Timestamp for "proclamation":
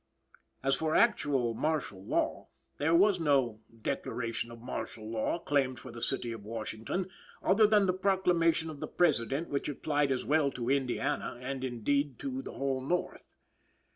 7.93-8.71